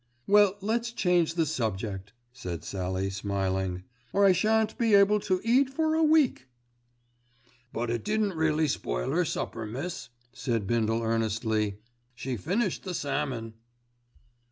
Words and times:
"Well, 0.25 0.55
let's 0.61 0.91
change 0.91 1.35
the 1.35 1.45
subject," 1.45 2.11
said 2.33 2.63
Sallie 2.63 3.11
smiling, 3.11 3.83
"or 4.11 4.25
I 4.25 4.31
shan't 4.31 4.75
be 4.79 4.95
able 4.95 5.19
to 5.19 5.39
eat 5.43 5.69
for 5.69 5.93
a 5.93 6.01
week." 6.01 6.47
"But 7.71 7.91
it 7.91 8.03
didn't 8.03 8.33
really 8.33 8.67
spoil 8.67 9.13
'er 9.13 9.25
supper, 9.25 9.67
miss," 9.67 10.09
said 10.33 10.65
Bindle 10.65 11.03
earnestly. 11.03 11.81
"She 12.15 12.35
finished 12.35 12.81
the 12.83 12.95
salmon." 12.95 13.53